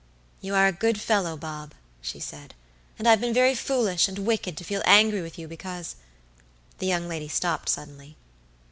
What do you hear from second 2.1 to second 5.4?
said; "and I've been very foolish and wicked to feel angry with